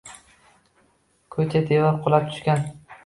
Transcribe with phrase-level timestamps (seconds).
[1.35, 2.65] Ko‘cha devor qulab tushgan